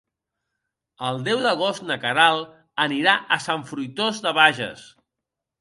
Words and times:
El 1.09 1.19
deu 1.27 1.43
d'agost 1.47 1.85
na 1.89 1.99
Queralt 2.05 2.57
anirà 2.89 3.15
a 3.37 3.41
Sant 3.47 3.69
Fruitós 3.73 4.25
de 4.29 4.37
Bages. 4.39 4.91